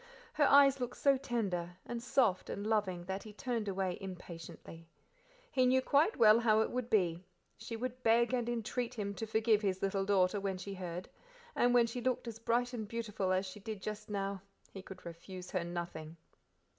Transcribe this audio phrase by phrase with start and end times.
[0.33, 4.87] Her eyes looked so tender; and soft, and loving that he turned away impatiently;
[5.51, 7.23] he knew quite well how it would be;
[7.55, 11.07] she would beg and entreat him to forgive his little daughter when she heard,
[11.55, 14.41] and when she looked as bright and beautiful as she did just now
[14.71, 16.17] he could refuse her nothing.